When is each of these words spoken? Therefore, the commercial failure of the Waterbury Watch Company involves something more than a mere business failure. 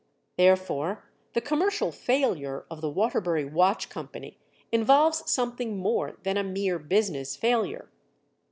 Therefore, 0.35 1.03
the 1.33 1.41
commercial 1.41 1.91
failure 1.91 2.65
of 2.71 2.81
the 2.81 2.89
Waterbury 2.89 3.45
Watch 3.45 3.87
Company 3.87 4.39
involves 4.71 5.29
something 5.29 5.77
more 5.77 6.17
than 6.23 6.37
a 6.37 6.43
mere 6.43 6.79
business 6.79 7.35
failure. 7.35 7.87